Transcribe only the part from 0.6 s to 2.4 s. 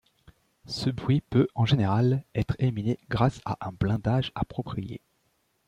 Ce bruit peut, en général,